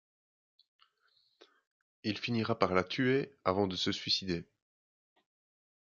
[2.03, 4.47] Il finira par la tuer avant de se suicider.